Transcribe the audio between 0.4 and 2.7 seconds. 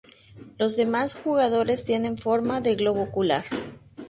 Los demás jugadores tienen forma